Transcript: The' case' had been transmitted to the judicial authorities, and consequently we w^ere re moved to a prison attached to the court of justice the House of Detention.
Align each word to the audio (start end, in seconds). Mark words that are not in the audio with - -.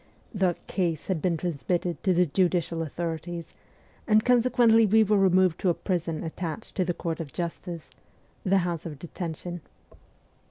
The' 0.33 0.55
case' 0.65 1.05
had 1.09 1.21
been 1.21 1.37
transmitted 1.37 2.01
to 2.03 2.11
the 2.11 2.25
judicial 2.25 2.81
authorities, 2.81 3.53
and 4.07 4.25
consequently 4.25 4.87
we 4.87 5.05
w^ere 5.05 5.21
re 5.21 5.29
moved 5.29 5.59
to 5.59 5.69
a 5.69 5.75
prison 5.75 6.23
attached 6.23 6.73
to 6.77 6.83
the 6.83 6.95
court 6.95 7.19
of 7.19 7.31
justice 7.31 7.91
the 8.43 8.57
House 8.65 8.87
of 8.87 8.97
Detention. 8.97 9.61